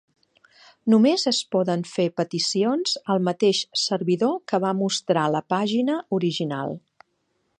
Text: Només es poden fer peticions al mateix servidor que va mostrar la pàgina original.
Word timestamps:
Només 0.93 1.25
es 1.31 1.41
poden 1.55 1.83
fer 1.89 2.05
peticions 2.21 2.95
al 3.15 3.21
mateix 3.27 3.61
servidor 3.83 4.35
que 4.53 4.63
va 4.67 4.73
mostrar 4.81 5.29
la 5.39 5.43
pàgina 5.57 6.01
original. 6.21 6.77